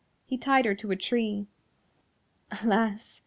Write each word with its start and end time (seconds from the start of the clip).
He 0.25 0.35
tied 0.35 0.65
her 0.65 0.73
to 0.73 0.89
a 0.89 0.95
tree. 0.95 1.45
Alas! 2.63 3.19